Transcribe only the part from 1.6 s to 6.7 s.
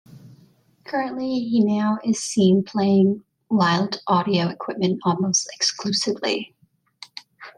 now is seen playing Wylde Audio equipment almost exclusively.